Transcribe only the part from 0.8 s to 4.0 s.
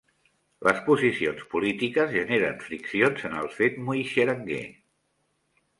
posicions polítiques generen friccions en el fet